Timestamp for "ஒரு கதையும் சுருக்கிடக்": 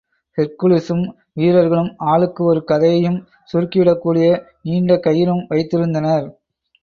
2.43-3.97